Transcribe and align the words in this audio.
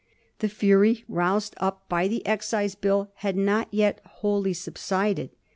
The 0.39 0.49
fury 0.49 1.03
roused 1.07 1.53
up 1.57 1.87
by 1.87 2.07
the 2.07 2.25
Excise 2.25 2.73
Bill 2.73 3.11
had 3.17 3.37
not 3.37 3.67
yet 3.71 4.01
wiiolly 4.23 4.55
subsided. 4.55 5.29